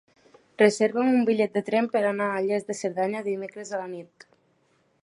[0.61, 4.31] Reserva'm un bitllet de tren per anar a Lles de Cerdanya dimecres a la nit.